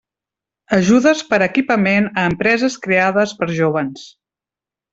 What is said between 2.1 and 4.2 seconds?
a empreses creades per jóvens.